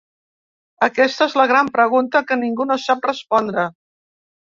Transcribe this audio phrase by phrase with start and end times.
[0.87, 3.73] Aquesta és la gran pregunta que ningú no sap respondre.